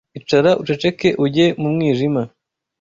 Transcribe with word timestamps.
Icara 0.19 0.51
uceceke 0.61 1.09
ujye 1.25 1.45
mu 1.61 1.67
mwijima 1.73 2.21